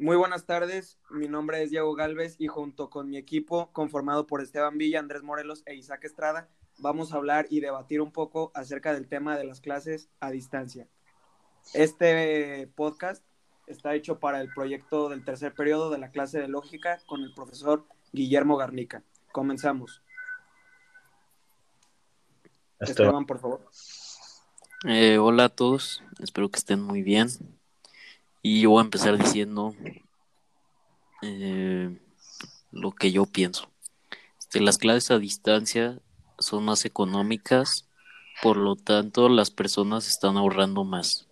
Muy 0.00 0.14
buenas 0.14 0.46
tardes, 0.46 0.96
mi 1.10 1.26
nombre 1.26 1.60
es 1.60 1.70
Diego 1.70 1.92
Galvez 1.92 2.36
y 2.38 2.46
junto 2.46 2.88
con 2.88 3.10
mi 3.10 3.16
equipo, 3.16 3.72
conformado 3.72 4.28
por 4.28 4.40
Esteban 4.40 4.78
Villa, 4.78 5.00
Andrés 5.00 5.24
Morelos 5.24 5.64
e 5.66 5.74
Isaac 5.74 6.04
Estrada, 6.04 6.48
vamos 6.78 7.12
a 7.12 7.16
hablar 7.16 7.48
y 7.50 7.58
debatir 7.58 8.00
un 8.00 8.12
poco 8.12 8.52
acerca 8.54 8.94
del 8.94 9.08
tema 9.08 9.36
de 9.36 9.42
las 9.42 9.60
clases 9.60 10.08
a 10.20 10.30
distancia. 10.30 10.86
Este 11.74 12.70
podcast 12.76 13.24
está 13.66 13.96
hecho 13.96 14.20
para 14.20 14.40
el 14.40 14.52
proyecto 14.54 15.08
del 15.08 15.24
tercer 15.24 15.52
periodo 15.52 15.90
de 15.90 15.98
la 15.98 16.12
clase 16.12 16.38
de 16.38 16.46
lógica 16.46 17.00
con 17.08 17.22
el 17.22 17.34
profesor 17.34 17.84
Guillermo 18.12 18.56
Garnica. 18.56 19.02
Comenzamos. 19.32 20.00
Esteban, 22.78 23.26
por 23.26 23.40
favor. 23.40 23.68
Eh, 24.86 25.18
hola 25.18 25.46
a 25.46 25.48
todos, 25.48 26.04
espero 26.20 26.48
que 26.50 26.58
estén 26.58 26.80
muy 26.80 27.02
bien. 27.02 27.57
Y 28.42 28.60
yo 28.62 28.70
voy 28.70 28.80
a 28.80 28.84
empezar 28.84 29.18
diciendo 29.18 29.74
eh, 31.22 31.98
lo 32.70 32.92
que 32.92 33.10
yo 33.10 33.26
pienso. 33.26 33.70
Este, 34.38 34.60
las 34.60 34.78
clases 34.78 35.10
a 35.10 35.18
distancia 35.18 36.00
son 36.38 36.64
más 36.64 36.84
económicas, 36.84 37.88
por 38.42 38.56
lo 38.56 38.76
tanto 38.76 39.28
las 39.28 39.50
personas 39.50 40.08
están 40.08 40.36
ahorrando 40.36 40.84
más. 40.84 41.26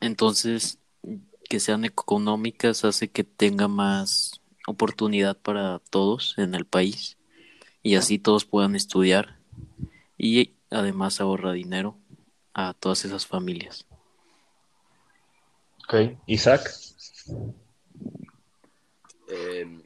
Entonces, 0.00 0.78
que 1.48 1.60
sean 1.60 1.84
económicas 1.84 2.84
hace 2.84 3.08
que 3.08 3.24
tenga 3.24 3.68
más 3.68 4.40
oportunidad 4.66 5.36
para 5.36 5.80
todos 5.90 6.34
en 6.38 6.54
el 6.54 6.64
país 6.64 7.18
y 7.82 7.96
así 7.96 8.18
todos 8.18 8.44
puedan 8.44 8.76
estudiar 8.76 9.38
y 10.16 10.52
además 10.70 11.20
ahorra 11.20 11.52
dinero 11.52 11.96
a 12.54 12.74
todas 12.74 13.04
esas 13.04 13.26
familias. 13.26 13.86
Ok, 15.92 16.20
Isaac. 16.26 16.70
Eh, 19.26 19.82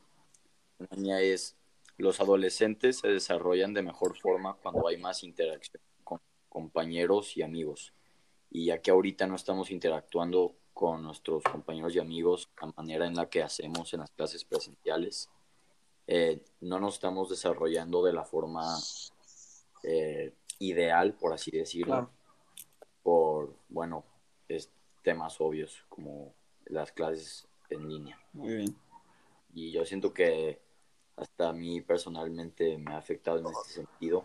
la 0.78 0.97
mía 0.98 1.20
es, 1.22 1.56
los 1.97 2.20
adolescentes 2.20 2.98
se 2.98 3.08
desarrollan 3.08 3.72
de 3.72 3.80
mejor 3.80 4.14
forma 4.19 4.55
cuando 4.62 4.86
hay 4.86 4.98
más 4.98 5.25
interacción 5.25 5.82
con 6.05 6.20
compañeros 6.50 7.38
y 7.38 7.42
amigos. 7.42 7.94
Y 8.50 8.66
ya 8.66 8.82
que 8.82 8.91
ahorita 8.91 9.27
no 9.27 9.34
estamos 9.34 9.70
interactuando 9.70 10.55
con 10.75 11.02
nuestros 11.02 11.42
compañeros 11.42 11.94
y 11.94 12.00
amigos 12.00 12.50
la 12.60 12.70
manera 12.77 13.06
en 13.06 13.14
la 13.14 13.30
que 13.30 13.42
hacemos 13.42 13.94
en 13.94 14.00
las 14.00 14.10
clases 14.10 14.44
presenciales, 14.44 15.30
eh, 16.06 16.44
no 16.60 16.80
nos 16.80 16.97
estamos 16.97 17.30
desarrollando 17.30 18.05
de 18.05 18.12
la 18.12 18.27
forma 18.27 18.77
eh, 19.84 20.34
ideal, 20.58 21.14
por 21.14 21.32
así 21.32 21.50
decirlo, 21.50 22.10
por, 23.02 23.56
bueno, 23.70 24.05
temas 25.05 25.41
obvios 25.41 25.84
como 25.88 26.34
las 26.66 26.91
clases 26.91 27.47
en 27.70 27.88
línea. 27.88 28.19
Muy 28.33 28.56
bien. 28.56 28.77
Y 29.52 29.70
yo 29.70 29.84
siento 29.84 30.12
que 30.12 30.58
hasta 31.16 31.50
a 31.50 31.52
mí 31.52 31.80
personalmente 31.80 32.77
me 32.78 32.94
ha 32.94 32.97
afectado 32.97 33.38
en 33.38 33.47
este 33.47 33.75
sentido 33.75 34.25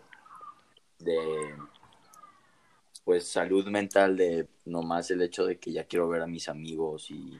de 0.98 1.54
pues 3.04 3.28
salud 3.28 3.66
mental 3.68 4.16
de 4.16 4.48
nomás 4.64 5.10
el 5.10 5.22
hecho 5.22 5.46
de 5.46 5.58
que 5.58 5.72
ya 5.72 5.84
quiero 5.84 6.08
ver 6.08 6.22
a 6.22 6.26
mis 6.26 6.48
amigos 6.48 7.10
y 7.10 7.38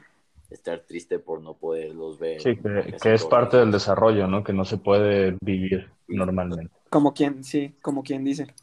estar 0.49 0.81
triste 0.81 1.19
por 1.19 1.41
no 1.41 1.53
poderlos 1.55 2.19
ver. 2.19 2.41
Sí, 2.41 2.57
que, 2.57 3.13
es 3.13 3.25
parte 3.25 3.57
del 3.57 3.71
desarrollo, 3.71 4.27
¿no? 4.27 4.43
Que 4.43 4.53
no 4.53 4.65
se 4.65 4.77
puede 4.77 5.37
vivir 5.41 5.89
normalmente. 6.07 6.69
Como 6.89 7.13
quien, 7.13 7.43
sí, 7.43 7.75
como 7.81 8.03
quien 8.03 8.23
dice. 8.23 8.53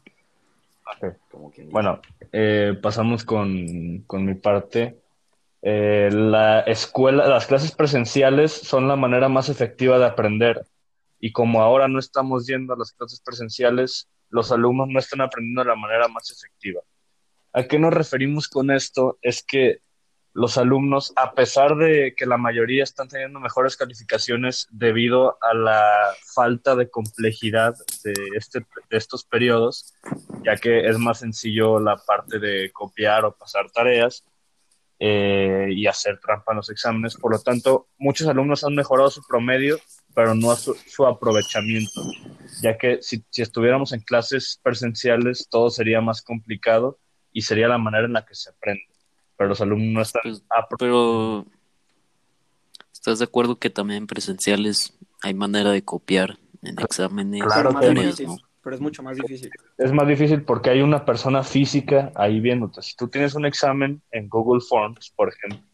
Bueno, 1.71 2.01
eh, 2.31 2.77
pasamos 2.81 3.23
con, 3.23 4.03
con, 4.07 4.25
mi 4.25 4.35
parte. 4.35 4.99
Eh, 5.61 6.09
la 6.11 6.61
escuela, 6.61 7.27
las 7.27 7.47
clases 7.47 7.71
presenciales 7.73 8.51
son 8.51 8.87
la 8.87 8.95
manera 8.95 9.29
más 9.29 9.49
efectiva 9.49 9.99
de 9.99 10.05
aprender. 10.05 10.65
Y 11.19 11.31
como 11.31 11.61
ahora 11.61 11.87
no 11.87 11.99
estamos 11.99 12.47
yendo 12.47 12.73
a 12.73 12.77
las 12.77 12.91
clases 12.93 13.21
presenciales, 13.21 14.07
los 14.29 14.51
alumnos 14.51 14.87
no 14.87 14.99
están 14.99 15.21
aprendiendo 15.21 15.63
de 15.63 15.69
la 15.69 15.75
manera 15.75 16.07
más 16.07 16.31
efectiva. 16.31 16.81
¿A 17.51 17.63
qué 17.63 17.79
nos 17.79 17.93
referimos 17.93 18.47
con 18.47 18.71
esto? 18.71 19.17
Es 19.21 19.43
que 19.43 19.81
los 20.39 20.57
alumnos, 20.57 21.11
a 21.17 21.33
pesar 21.33 21.75
de 21.75 22.13
que 22.15 22.25
la 22.25 22.37
mayoría 22.37 22.83
están 22.83 23.09
teniendo 23.09 23.41
mejores 23.41 23.75
calificaciones 23.75 24.69
debido 24.71 25.37
a 25.41 25.53
la 25.53 26.13
falta 26.33 26.77
de 26.77 26.89
complejidad 26.89 27.75
de, 28.05 28.13
este, 28.37 28.59
de 28.59 28.97
estos 28.97 29.25
periodos, 29.25 29.93
ya 30.45 30.55
que 30.55 30.87
es 30.87 30.97
más 30.97 31.19
sencillo 31.19 31.81
la 31.81 31.97
parte 31.97 32.39
de 32.39 32.71
copiar 32.71 33.25
o 33.25 33.35
pasar 33.35 33.69
tareas 33.69 34.23
eh, 34.97 35.67
y 35.71 35.87
hacer 35.87 36.21
trampa 36.21 36.53
en 36.53 36.57
los 36.57 36.69
exámenes. 36.69 37.17
Por 37.17 37.33
lo 37.33 37.39
tanto, 37.39 37.89
muchos 37.97 38.29
alumnos 38.29 38.63
han 38.63 38.75
mejorado 38.75 39.09
su 39.09 39.21
promedio, 39.27 39.77
pero 40.15 40.35
no 40.35 40.55
su, 40.55 40.73
su 40.73 41.05
aprovechamiento, 41.05 42.01
ya 42.61 42.77
que 42.77 42.99
si, 43.01 43.25
si 43.29 43.41
estuviéramos 43.41 43.91
en 43.91 43.99
clases 43.99 44.57
presenciales 44.63 45.49
todo 45.49 45.69
sería 45.69 45.99
más 45.99 46.21
complicado 46.21 46.97
y 47.33 47.41
sería 47.41 47.67
la 47.67 47.77
manera 47.77 48.05
en 48.05 48.13
la 48.13 48.25
que 48.25 48.35
se 48.35 48.51
aprende 48.51 48.98
pero 49.39 49.47
los 49.47 49.61
alumnos 49.61 49.93
no 49.93 50.01
están. 50.01 50.21
Pues, 50.21 50.43
pero, 50.77 51.45
¿estás 52.91 53.19
de 53.19 53.23
acuerdo 53.25 53.55
que 53.55 53.69
también 53.69 53.99
en 53.99 54.07
presenciales 54.07 54.99
hay 55.21 55.33
manera 55.33 55.71
de 55.71 55.81
copiar 55.81 56.37
en 56.61 56.77
exámenes? 56.77 57.41
Claro, 57.43 57.71
pero 58.61 58.75
es 58.75 58.81
mucho 58.81 59.01
más 59.01 59.15
difícil. 59.15 59.49
Es 59.77 59.93
más 59.93 60.05
difícil 60.09 60.43
porque 60.43 60.71
hay 60.71 60.81
una 60.81 61.05
persona 61.05 61.41
física 61.41 62.11
ahí 62.15 62.41
viéndote. 62.41 62.81
Si 62.81 62.97
tú 62.97 63.07
tienes 63.07 63.33
un 63.33 63.45
examen 63.45 64.01
en 64.11 64.27
Google 64.27 64.59
Forms, 64.59 65.09
por 65.15 65.29
ejemplo. 65.29 65.65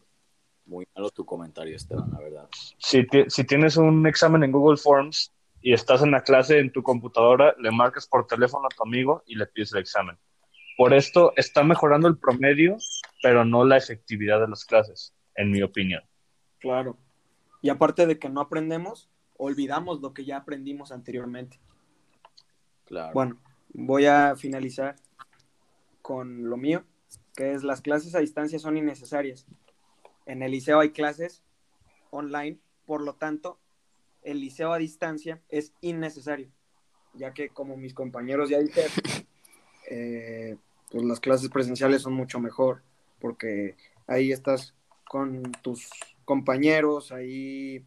Muy 0.64 0.86
malo 0.94 1.10
tu 1.10 1.24
comentario, 1.24 1.74
Esteban, 1.74 2.08
la 2.12 2.20
verdad. 2.20 2.48
Si, 2.78 3.04
si 3.26 3.44
tienes 3.44 3.76
un 3.76 4.06
examen 4.06 4.44
en 4.44 4.52
Google 4.52 4.76
Forms 4.76 5.32
y 5.60 5.72
estás 5.72 6.02
en 6.02 6.12
la 6.12 6.22
clase 6.22 6.60
en 6.60 6.70
tu 6.70 6.84
computadora, 6.84 7.52
le 7.58 7.72
marcas 7.72 8.06
por 8.06 8.28
teléfono 8.28 8.66
a 8.66 8.74
tu 8.76 8.84
amigo 8.84 9.24
y 9.26 9.34
le 9.34 9.46
pides 9.46 9.72
el 9.72 9.80
examen. 9.80 10.16
Por 10.76 10.92
esto 10.92 11.32
está 11.36 11.64
mejorando 11.64 12.06
el 12.08 12.18
promedio, 12.18 12.76
pero 13.22 13.44
no 13.44 13.64
la 13.64 13.76
efectividad 13.76 14.40
de 14.40 14.48
las 14.48 14.64
clases, 14.64 15.14
en 15.34 15.50
mi 15.50 15.62
opinión. 15.62 16.02
Claro. 16.58 16.98
Y 17.62 17.70
aparte 17.70 18.06
de 18.06 18.18
que 18.18 18.28
no 18.28 18.40
aprendemos, 18.40 19.10
olvidamos 19.38 20.00
lo 20.00 20.12
que 20.12 20.24
ya 20.24 20.36
aprendimos 20.36 20.92
anteriormente. 20.92 21.58
Claro. 22.84 23.12
Bueno, 23.14 23.40
voy 23.72 24.06
a 24.06 24.36
finalizar 24.36 24.96
con 26.02 26.48
lo 26.48 26.56
mío, 26.56 26.84
que 27.34 27.54
es 27.54 27.64
las 27.64 27.80
clases 27.80 28.14
a 28.14 28.20
distancia 28.20 28.58
son 28.58 28.76
innecesarias. 28.76 29.46
En 30.26 30.42
el 30.42 30.52
liceo 30.52 30.80
hay 30.80 30.90
clases 30.90 31.42
online, 32.10 32.58
por 32.84 33.02
lo 33.02 33.14
tanto, 33.14 33.58
el 34.22 34.40
liceo 34.40 34.72
a 34.72 34.78
distancia 34.78 35.40
es 35.48 35.72
innecesario, 35.80 36.50
ya 37.14 37.32
que 37.32 37.48
como 37.48 37.76
mis 37.76 37.94
compañeros 37.94 38.50
ya 38.50 38.58
dijeron, 38.58 38.90
eh, 39.90 40.56
pues 40.96 41.06
las 41.06 41.20
clases 41.20 41.50
presenciales 41.50 42.00
son 42.00 42.14
mucho 42.14 42.40
mejor, 42.40 42.80
porque 43.20 43.76
ahí 44.06 44.32
estás 44.32 44.74
con 45.06 45.52
tus 45.60 45.90
compañeros, 46.24 47.12
ahí 47.12 47.84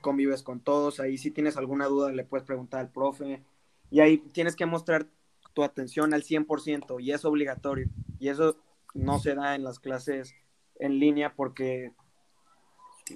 convives 0.00 0.42
con 0.42 0.60
todos, 0.60 0.98
ahí 0.98 1.18
si 1.18 1.30
tienes 1.30 1.58
alguna 1.58 1.84
duda 1.84 2.12
le 2.12 2.24
puedes 2.24 2.46
preguntar 2.46 2.80
al 2.80 2.90
profe, 2.90 3.42
y 3.90 4.00
ahí 4.00 4.16
tienes 4.32 4.56
que 4.56 4.64
mostrar 4.64 5.06
tu 5.52 5.64
atención 5.64 6.14
al 6.14 6.22
100% 6.22 6.98
y 6.98 7.12
es 7.12 7.26
obligatorio, 7.26 7.90
y 8.18 8.30
eso 8.30 8.56
no 8.94 9.18
se 9.18 9.34
da 9.34 9.54
en 9.54 9.62
las 9.62 9.78
clases 9.78 10.34
en 10.76 10.98
línea 10.98 11.34
porque 11.34 11.92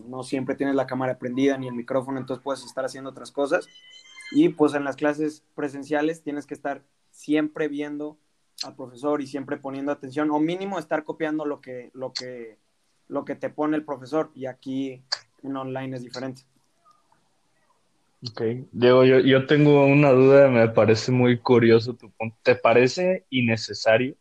no 0.05 0.23
siempre 0.23 0.55
tienes 0.55 0.75
la 0.75 0.87
cámara 0.87 1.19
prendida 1.19 1.57
ni 1.57 1.67
el 1.67 1.75
micrófono, 1.75 2.19
entonces 2.19 2.45
puedes 2.45 2.63
estar 2.63 2.85
haciendo 2.85 3.09
otras 3.09 3.33
cosas. 3.33 3.67
Y 4.33 4.51
pues 4.51 4.75
en 4.75 4.85
las 4.85 4.97
clases 4.97 5.45
presenciales 5.55 6.23
tienes 6.23 6.47
que 6.47 6.53
estar 6.53 6.85
siempre 7.11 7.69
viendo 7.69 8.19
al 8.65 8.75
profesor 8.75 9.21
y 9.23 9.27
siempre 9.27 9.57
poniendo 9.57 9.93
atención, 9.93 10.31
o 10.31 10.39
mínimo 10.39 10.79
estar 10.79 11.05
copiando 11.05 11.45
lo 11.45 11.61
que, 11.61 11.91
lo 11.95 12.13
que, 12.13 12.59
lo 13.09 13.25
que 13.25 13.35
te 13.35 13.51
pone 13.51 13.77
el 13.77 13.85
profesor, 13.85 14.31
y 14.35 14.47
aquí 14.47 15.03
en 15.43 15.57
online 15.57 15.97
es 15.97 16.03
diferente. 16.03 16.43
Ok, 18.29 18.43
Diego, 18.73 19.05
yo, 19.05 19.19
yo 19.21 19.47
tengo 19.47 19.87
una 19.87 20.11
duda, 20.11 20.49
me 20.49 20.69
parece 20.69 21.11
muy 21.11 21.39
curioso 21.39 21.95
tu 21.95 22.11
punto. 22.11 22.37
¿Te 22.43 22.55
parece 22.55 23.25
innecesario? 23.31 24.15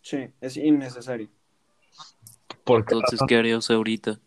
Sí, 0.00 0.28
es 0.40 0.56
innecesario. 0.56 1.28
¿Por 2.62 2.84
qué 2.84 2.94
Entonces, 2.94 3.20
¿qué 3.26 3.36
haría 3.36 3.58
usted 3.58 3.74
ahorita? 3.74 4.20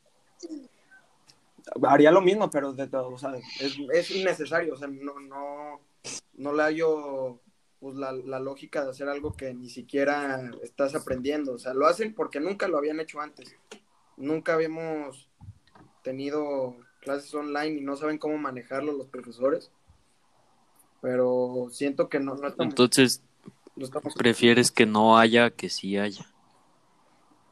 Haría 1.84 2.12
lo 2.12 2.22
mismo, 2.22 2.50
pero 2.50 2.74
de 2.74 2.88
todo, 2.88 3.10
o 3.10 3.18
sea, 3.18 3.36
es, 3.60 3.78
es 3.94 4.12
innecesario, 4.12 4.74
o 4.74 4.78
sea, 4.78 4.88
no, 4.88 5.20
no, 5.20 5.80
no 6.34 6.54
le 6.54 6.64
hallo 6.64 7.40
pues 7.80 7.96
la, 7.96 8.12
la, 8.12 8.40
lógica 8.40 8.84
de 8.84 8.90
hacer 8.90 9.08
algo 9.08 9.34
que 9.34 9.54
ni 9.54 9.70
siquiera 9.70 10.52
estás 10.64 10.96
aprendiendo. 10.96 11.54
O 11.54 11.60
sea, 11.60 11.74
lo 11.74 11.86
hacen 11.86 12.14
porque 12.14 12.40
nunca 12.40 12.68
lo 12.68 12.78
habían 12.78 13.00
hecho 13.00 13.22
antes. 13.22 13.56
Nunca 14.16 14.56
habíamos 14.56 15.30
tenido 16.04 16.76
clases 17.02 17.34
online 17.34 17.80
y 17.80 17.82
no 17.82 17.96
saben 17.96 18.18
cómo 18.18 18.38
manejarlo 18.38 18.94
los 18.94 19.08
profesores. 19.08 19.72
Pero 21.02 21.68
siento 21.72 22.10
que 22.10 22.20
no, 22.20 22.36
no 22.36 22.54
Entonces, 22.60 23.22
prefieres 24.18 24.72
que 24.72 24.86
no 24.86 25.18
haya 25.18 25.52
que 25.52 25.70
sí 25.70 25.98
haya. 25.98 26.26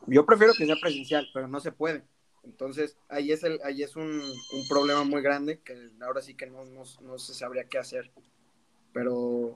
Yo 0.07 0.25
prefiero 0.25 0.53
que 0.53 0.65
sea 0.65 0.75
presencial, 0.81 1.27
pero 1.33 1.47
no 1.47 1.59
se 1.59 1.71
puede. 1.71 2.03
Entonces, 2.43 2.97
ahí 3.09 3.31
es, 3.31 3.43
el, 3.43 3.59
ahí 3.63 3.81
es 3.81 3.95
un, 3.95 4.21
un 4.21 4.67
problema 4.69 5.03
muy 5.03 5.21
grande 5.21 5.59
que 5.59 5.89
ahora 6.01 6.21
sí 6.21 6.35
que 6.35 6.45
no, 6.45 6.63
no, 6.65 6.83
no 7.01 7.17
se 7.17 7.33
sabría 7.33 7.65
qué 7.65 7.77
hacer. 7.77 8.11
Pero 8.93 9.55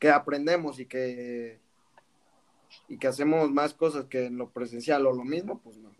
que 0.00 0.10
aprendemos 0.10 0.80
y 0.80 0.86
que, 0.86 1.60
y 2.88 2.98
que 2.98 3.06
hacemos 3.06 3.50
más 3.50 3.74
cosas 3.74 4.06
que 4.06 4.26
en 4.26 4.38
lo 4.38 4.50
presencial 4.50 5.06
o 5.06 5.12
lo 5.12 5.24
mismo, 5.24 5.60
pues 5.62 5.76
no. 5.76 5.92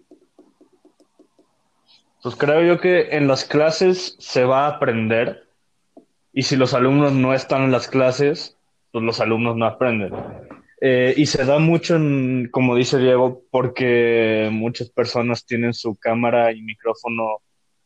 Pues 2.23 2.35
creo 2.35 2.63
yo 2.63 2.81
que 2.81 3.17
en 3.17 3.29
las 3.29 3.45
clases 3.45 4.17
se 4.19 4.45
va 4.45 4.67
a 4.67 4.77
aprender 4.77 5.47
y 6.33 6.43
si 6.43 6.57
los 6.57 6.75
alumnos 6.75 7.13
no 7.13 7.33
están 7.35 7.63
en 7.63 7.73
las 7.73 7.89
clases, 7.89 8.59
pues 8.91 9.05
los 9.05 9.21
alumnos 9.21 9.57
no 9.57 9.67
aprenden. 9.67 10.13
Eh, 10.81 11.15
y 11.17 11.27
se 11.27 11.45
da 11.45 11.59
mucho, 11.59 11.99
como 12.51 12.75
dice 12.75 12.99
Diego, 12.99 13.43
porque 13.51 14.49
muchas 14.51 14.91
personas 14.91 15.45
tienen 15.45 15.75
su 15.75 15.95
cámara 15.97 16.53
y 16.53 16.63
micrófono 16.63 17.39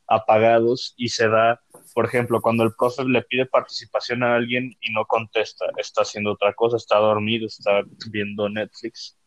apagados 0.07 0.95
y 0.97 1.09
se 1.09 1.29
da, 1.29 1.61
por 1.93 2.07
ejemplo, 2.07 2.41
cuando 2.41 2.63
el 2.63 2.75
profe 2.75 3.05
le 3.05 3.23
pide 3.23 3.47
participación 3.47 4.23
a 4.23 4.37
alguien 4.37 4.77
y 4.81 4.93
no 4.93 5.05
contesta, 5.05 5.67
está 5.77 6.03
haciendo 6.03 6.33
otra 6.33 6.55
cosa, 6.55 6.77
está 6.77 6.99
dormido, 6.99 7.47
está 7.47 7.83
viendo 8.11 8.49
Netflix. 8.49 9.19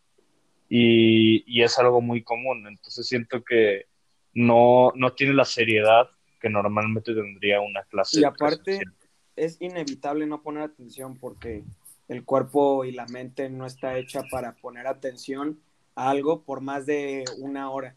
Y, 0.69 1.43
y 1.45 1.63
es 1.63 1.77
algo 1.79 2.01
muy 2.01 2.23
común. 2.23 2.67
Entonces 2.67 3.07
siento 3.07 3.43
que 3.43 3.85
no, 4.33 4.91
no 4.95 5.13
tiene 5.13 5.33
la 5.33 5.45
seriedad 5.45 6.09
que 6.39 6.49
normalmente 6.49 7.13
tendría 7.13 7.61
una 7.61 7.83
clase. 7.83 8.19
Y 8.19 8.23
aparte, 8.23 8.81
es 9.35 9.61
inevitable 9.61 10.25
no 10.25 10.41
poner 10.41 10.63
atención 10.63 11.17
porque 11.17 11.63
el 12.07 12.23
cuerpo 12.23 12.85
y 12.85 12.91
la 12.91 13.05
mente 13.07 13.49
no 13.49 13.65
está 13.65 13.97
hecha 13.97 14.23
para 14.31 14.55
poner 14.55 14.87
atención 14.87 15.59
a 15.95 16.09
algo 16.09 16.43
por 16.43 16.61
más 16.61 16.85
de 16.85 17.25
una 17.39 17.69
hora. 17.71 17.95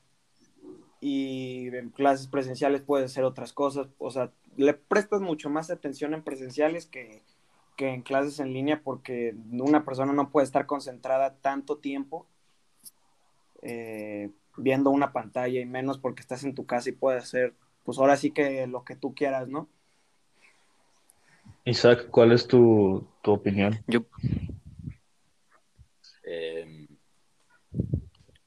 Y 1.01 1.69
en 1.69 1.91
clases 1.91 2.27
presenciales 2.27 2.83
puede 2.83 3.09
ser 3.09 3.25
otras 3.25 3.53
cosas. 3.53 3.89
O 3.99 4.11
sea, 4.11 4.33
le 4.57 4.75
prestas 4.75 5.21
mucho 5.21 5.51
más 5.51 5.71
atención 5.71 6.15
en 6.15 6.23
presenciales 6.23 6.87
que, 6.87 7.23
que 7.77 7.89
en 7.89 8.03
clases 8.03 8.41
en 8.41 8.53
línea 8.53 8.83
porque 8.83 9.35
una 9.53 9.85
persona 9.85 10.13
no 10.13 10.31
puede 10.31 10.45
estar 10.45 10.67
concentrada 10.67 11.35
tanto 11.41 11.79
tiempo 11.79 12.27
eh, 13.63 14.31
viendo 14.57 14.91
una 14.91 15.13
pantalla 15.13 15.61
y 15.61 15.67
menos 15.67 15.99
porque 15.99 16.21
estás 16.21 16.45
en 16.45 16.55
tu 16.55 16.67
casa 16.67 16.91
y 16.91 16.93
puedes 16.93 17.25
hacer, 17.25 17.55
pues 17.85 17.99
ahora 17.99 18.17
sí 18.17 18.31
que 18.31 18.67
lo 18.67 18.85
que 18.85 18.97
tú 18.97 19.15
quieras, 19.15 19.49
¿no? 19.49 19.69
Isaac, 21.65 22.09
¿cuál 22.11 22.33
es 22.33 22.47
tu, 22.47 23.07
tu 23.23 23.33
opinión? 23.33 23.79
Yo, 23.87 24.01
Eh, 26.25 26.87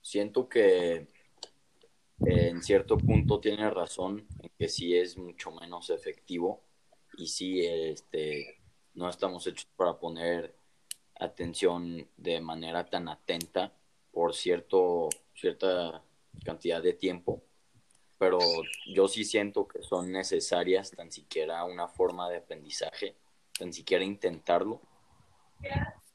siento 0.01 0.47
que 0.47 1.07
en 2.25 2.61
cierto 2.61 2.97
punto 2.97 3.39
tiene 3.39 3.69
razón 3.69 4.27
en 4.39 4.51
que 4.57 4.67
sí 4.67 4.97
es 4.97 5.17
mucho 5.17 5.51
menos 5.51 5.89
efectivo 5.89 6.61
y 7.17 7.27
sí 7.27 7.65
este, 7.65 8.59
no 8.93 9.09
estamos 9.09 9.45
hechos 9.47 9.67
para 9.75 9.99
poner 9.99 10.55
atención 11.19 12.07
de 12.17 12.41
manera 12.41 12.89
tan 12.89 13.07
atenta 13.07 13.73
por 14.13 14.35
cierto, 14.35 15.09
cierta 15.33 16.03
cantidad 16.45 16.81
de 16.81 16.93
tiempo, 16.93 17.43
pero 18.19 18.37
yo 18.85 19.07
sí 19.07 19.25
siento 19.25 19.67
que 19.67 19.81
son 19.81 20.11
necesarias 20.11 20.91
tan 20.91 21.11
siquiera 21.11 21.65
una 21.65 21.87
forma 21.87 22.29
de 22.29 22.37
aprendizaje, 22.37 23.17
tan 23.57 23.73
siquiera 23.73 24.03
intentarlo. 24.03 24.81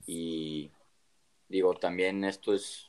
Y 0.06 0.70
digo, 1.48 1.74
también 1.74 2.24
esto 2.24 2.54
es 2.54 2.87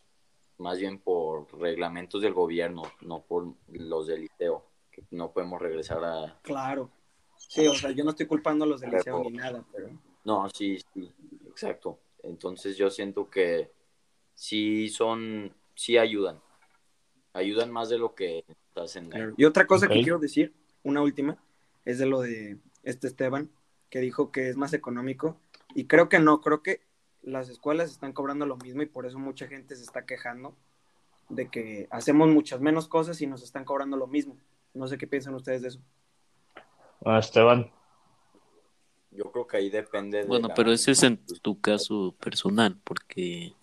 más 0.60 0.78
bien 0.78 1.00
por 1.00 1.48
reglamentos 1.60 2.22
del 2.22 2.34
gobierno, 2.34 2.84
no 3.02 3.22
por 3.22 3.54
los 3.70 4.08
del 4.08 4.22
liceo, 4.22 4.66
que 4.92 5.04
no 5.12 5.32
podemos 5.32 5.62
regresar 5.62 6.04
a... 6.04 6.40
Claro. 6.44 6.92
Sí, 7.38 7.66
o 7.66 7.74
sea, 7.74 7.92
yo 7.92 8.04
no 8.04 8.12
estoy 8.12 8.28
culpando 8.28 8.66
a 8.66 8.68
los 8.68 8.82
del 8.82 8.92
liceo 8.92 9.24
ni 9.24 9.32
nada, 9.32 9.66
pero... 9.72 9.90
No, 10.26 10.48
sí, 10.50 10.78
sí, 10.94 11.12
exacto. 11.48 12.00
Entonces 12.24 12.76
yo 12.78 12.90
siento 12.90 13.30
que 13.30 13.72
sí 14.36 14.90
son, 14.90 15.54
sí 15.76 15.98
ayudan. 15.98 16.42
Ayudan 17.34 17.72
más 17.72 17.90
de 17.90 17.98
lo 17.98 18.14
que 18.14 18.44
hacen. 18.76 19.10
Claro. 19.10 19.34
Y 19.38 19.46
otra 19.46 19.66
cosa 19.66 19.88
que 19.88 20.02
quiero 20.02 20.20
decir, 20.20 20.54
una 20.84 21.02
última, 21.02 21.42
es 21.86 22.00
de 22.00 22.06
lo 22.06 22.20
de 22.20 22.58
este 22.84 23.08
Esteban, 23.08 23.50
que 23.90 24.00
dijo 24.00 24.32
que 24.32 24.50
es 24.50 24.58
más 24.58 24.74
económico. 24.74 25.40
Y 25.74 25.86
creo 25.86 26.10
que 26.10 26.20
no, 26.20 26.42
creo 26.42 26.62
que 26.62 26.82
las 27.22 27.50
escuelas 27.50 27.92
están 27.92 28.14
cobrando 28.14 28.46
lo 28.46 28.58
mismo 28.58 28.82
y 28.82 28.86
por 28.86 29.06
eso 29.06 29.20
mucha 29.20 29.48
gente 29.48 29.76
se 29.76 29.84
está 29.84 30.06
quejando 30.06 30.56
de 31.30 31.50
que 31.50 31.88
hacemos 31.92 32.28
muchas 32.30 32.60
menos 32.62 32.88
cosas 32.88 33.22
y 33.22 33.28
nos 33.28 33.44
están 33.44 33.66
cobrando 33.66 33.98
lo 33.98 34.08
mismo. 34.08 34.38
No 34.74 34.88
sé 34.88 34.98
qué 34.98 35.06
piensan 35.08 35.36
ustedes 35.36 35.62
de 35.62 35.68
eso. 35.70 35.80
Ah, 37.06 37.20
Esteban, 37.20 37.72
Yo 39.12 39.32
creo 39.32 39.48
que 39.48 39.58
ahí 39.58 39.70
depende 39.70 40.20
de 40.20 40.26
bueno, 40.26 40.50
la- 40.50 40.54
pero 40.54 40.72
ese 40.72 40.92
es 40.92 41.02
en 41.04 41.18
tu 41.42 41.60
caso 41.60 42.14
personal, 42.20 42.78
porque 42.84 43.54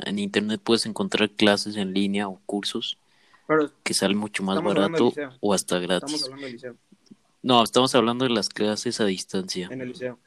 en 0.00 0.18
internet 0.18 0.60
puedes 0.62 0.86
encontrar 0.86 1.30
clases 1.30 1.76
en 1.76 1.92
línea 1.94 2.28
o 2.28 2.40
cursos 2.46 2.98
Pero 3.46 3.70
que 3.84 3.94
salen 3.94 4.18
mucho 4.18 4.42
más 4.42 4.56
Estamos 4.58 4.74
barato 4.74 5.12
o 5.40 5.54
hasta 5.54 5.76
estamos 5.80 5.88
gratis. 6.00 6.24
hablando 6.24 6.44
del 6.46 6.52
liceo, 6.52 6.76
No, 7.42 7.62
estamos 7.62 7.94
hablando 7.94 8.24
de 8.24 8.30
las 8.30 8.48
clases 8.48 9.00
a 9.00 9.04
distancia. 9.04 9.68
en 9.70 9.80
el 9.80 9.88
liceo. 9.88 10.18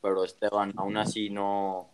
Pero 0.00 0.24
Esteban, 0.24 0.72
aún 0.76 0.96
así 0.96 1.28
no, 1.30 1.90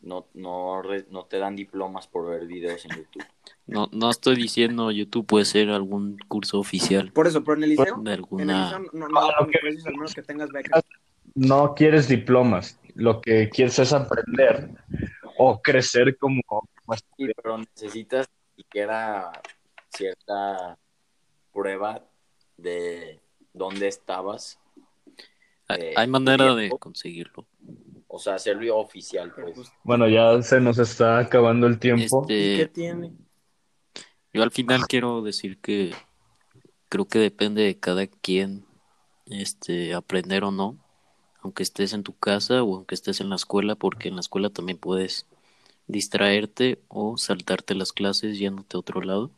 no, 0.00 0.26
no, 0.34 0.82
re- 0.82 1.06
no 1.10 1.24
te 1.24 1.38
dan 1.38 1.56
diplomas 1.56 2.06
por 2.06 2.28
ver 2.28 2.46
videos 2.46 2.84
en 2.84 2.96
YouTube. 2.96 3.24
No, 3.66 3.88
no 3.92 4.10
estoy 4.10 4.36
diciendo 4.36 4.90
YouTube 4.90 5.26
puede 5.26 5.44
ser 5.44 5.70
algún 5.70 6.18
curso 6.28 6.58
oficial 6.60 7.10
Por 7.12 7.26
eso, 7.26 7.42
pero 7.42 7.56
en 7.56 7.64
el 7.64 7.70
liceo, 7.70 7.84
de 7.96 8.00
en 8.00 8.06
el 8.06 8.12
alguna... 8.14 8.64
liceo 8.64 8.90
no, 8.92 9.08
no 9.08 9.20
Ah, 9.20 9.32
al 9.38 9.92
menos 9.92 10.14
que 10.14 10.22
tengas 10.22 10.50
becas. 10.50 10.84
no 11.34 11.74
quieres 11.74 12.06
diplomas, 12.08 12.78
lo 12.94 13.20
que 13.20 13.48
quieres 13.50 13.78
es 13.80 13.92
aprender 13.92 14.70
o 15.38 15.60
crecer 15.60 16.16
como, 16.16 16.40
Sí, 17.16 17.26
pero 17.42 17.58
necesitas 17.58 18.28
siquiera 18.56 19.32
cierta 19.90 20.78
prueba 21.52 22.04
de 22.56 23.20
dónde 23.52 23.88
estabas. 23.88 24.58
Hay, 25.68 25.80
eh, 25.80 25.94
hay 25.96 26.06
manera 26.06 26.54
de 26.54 26.70
conseguirlo. 26.70 27.44
O 28.08 28.18
sea, 28.18 28.34
hacerlo 28.34 28.76
oficial, 28.78 29.32
pues. 29.34 29.54
pues, 29.56 29.72
Bueno, 29.84 30.08
ya 30.08 30.40
se 30.42 30.60
nos 30.60 30.78
está 30.78 31.18
acabando 31.18 31.66
el 31.66 31.78
tiempo. 31.78 32.24
¿y 32.28 32.56
qué 32.56 32.66
Este, 32.66 32.66
tiene? 32.68 33.12
yo 34.32 34.42
al 34.42 34.50
final 34.50 34.86
quiero 34.86 35.22
decir 35.22 35.58
que 35.58 35.92
creo 36.88 37.06
que 37.06 37.18
depende 37.18 37.62
de 37.62 37.78
cada 37.78 38.06
quien 38.06 38.64
este 39.26 39.94
aprender 39.94 40.44
o 40.44 40.50
no, 40.50 40.76
aunque 41.42 41.62
estés 41.62 41.92
en 41.92 42.02
tu 42.02 42.12
casa 42.12 42.62
o 42.62 42.76
aunque 42.76 42.94
estés 42.94 43.20
en 43.20 43.28
la 43.30 43.36
escuela, 43.36 43.74
porque 43.74 44.08
en 44.08 44.14
la 44.14 44.20
escuela 44.20 44.50
también 44.50 44.78
puedes 44.78 45.26
distraerte 45.88 46.78
o 46.88 47.16
saltarte 47.16 47.74
las 47.74 47.92
clases 47.92 48.38
yéndote 48.38 48.76
a 48.76 48.80
otro 48.80 49.00
lado. 49.02 49.30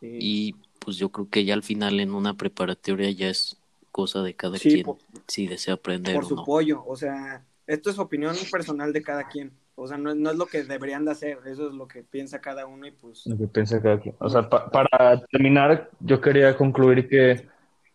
Sí. 0.00 0.08
Y 0.20 0.52
pues 0.78 0.96
yo 0.96 1.10
creo 1.10 1.28
que 1.28 1.44
ya 1.44 1.54
al 1.54 1.62
final 1.62 2.00
en 2.00 2.12
una 2.14 2.34
preparatoria 2.34 3.10
ya 3.10 3.28
es 3.28 3.56
cosa 3.92 4.22
de 4.22 4.34
cada 4.34 4.58
Sí, 4.58 4.70
quien 4.70 4.84
por- 4.84 4.98
si 5.26 5.46
desea 5.46 5.74
aprender 5.74 6.16
por 6.16 6.24
o 6.24 6.28
su 6.28 6.36
no. 6.36 6.44
pollo. 6.44 6.84
O 6.86 6.96
sea, 6.96 7.44
esto 7.70 7.90
es 7.90 7.98
opinión 7.98 8.34
personal 8.50 8.92
de 8.92 9.02
cada 9.02 9.28
quien. 9.28 9.52
O 9.76 9.86
sea, 9.86 9.96
no, 9.96 10.14
no 10.14 10.30
es 10.30 10.36
lo 10.36 10.46
que 10.46 10.64
deberían 10.64 11.04
de 11.04 11.12
hacer, 11.12 11.38
eso 11.46 11.68
es 11.68 11.74
lo 11.74 11.86
que 11.88 12.02
piensa 12.02 12.40
cada 12.40 12.66
uno 12.66 12.86
y 12.86 12.90
pues... 12.90 13.26
Lo 13.26 13.38
que 13.38 13.46
piensa 13.46 13.80
cada 13.80 13.98
quien. 13.98 14.14
O 14.18 14.28
sea, 14.28 14.48
pa- 14.48 14.70
para 14.70 15.24
terminar, 15.30 15.88
yo 16.00 16.20
quería 16.20 16.56
concluir 16.56 17.08
que 17.08 17.48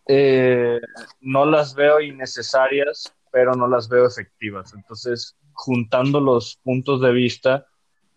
eh, 0.07 0.79
no 1.21 1.45
las 1.45 1.75
veo 1.75 1.99
innecesarias, 2.01 3.13
pero 3.31 3.53
no 3.53 3.67
las 3.67 3.87
veo 3.89 4.07
efectivas. 4.07 4.73
Entonces, 4.73 5.35
juntando 5.53 6.19
los 6.19 6.57
puntos 6.63 7.01
de 7.01 7.11
vista, 7.11 7.67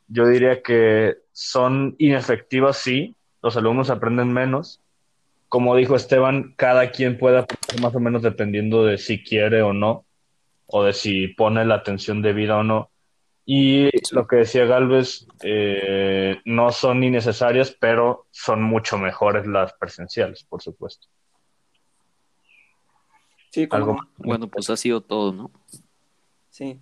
yo 0.06 0.26
diría 0.26 0.62
que 0.62 1.18
son 1.32 1.94
inefectivas, 1.98 2.78
sí, 2.78 3.16
los 3.42 3.56
alumnos 3.56 3.90
aprenden 3.90 4.32
menos. 4.32 4.80
Como 5.48 5.76
dijo 5.76 5.96
Esteban, 5.96 6.54
cada 6.56 6.90
quien 6.90 7.18
puede 7.18 7.38
aprender 7.38 7.82
más 7.82 7.94
o 7.94 8.00
menos 8.00 8.22
dependiendo 8.22 8.84
de 8.84 8.96
si 8.96 9.22
quiere 9.22 9.60
o 9.62 9.72
no, 9.72 10.04
o 10.68 10.84
de 10.84 10.92
si 10.92 11.28
pone 11.28 11.64
la 11.64 11.76
atención 11.76 12.22
debida 12.22 12.58
o 12.58 12.62
no. 12.62 12.90
Y 13.44 13.88
lo 14.12 14.26
que 14.26 14.36
decía 14.36 14.66
Galvez, 14.66 15.26
eh, 15.42 16.36
no 16.44 16.70
son 16.70 17.02
innecesarias, 17.02 17.74
pero 17.80 18.26
son 18.30 18.62
mucho 18.62 18.98
mejores 18.98 19.46
las 19.46 19.72
presenciales, 19.72 20.44
por 20.44 20.60
supuesto. 20.60 21.08
Sí, 23.50 23.66
como 23.66 23.78
Algo 23.78 23.92
no. 23.94 24.08
Bueno, 24.18 24.48
pues 24.48 24.68
ha 24.68 24.76
sido 24.76 25.00
todo, 25.00 25.32
¿no? 25.32 25.50
Sí, 26.50 26.78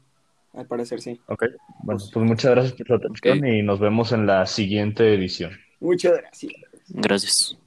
al 0.53 0.67
parecer 0.67 1.01
sí. 1.01 1.21
Ok, 1.29 1.45
bueno, 1.85 2.01
pues 2.13 2.27
muchas 2.27 2.51
gracias 2.51 2.73
por 2.75 2.87
su 2.89 2.95
atención 2.95 3.47
y 3.47 3.63
nos 3.63 3.79
vemos 3.79 4.11
en 4.11 4.27
la 4.27 4.45
siguiente 4.47 5.15
edición. 5.15 5.53
Muchas 5.79 6.19
gracias. 6.19 6.53
Gracias. 6.89 7.59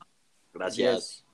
Gracias. 0.53 1.25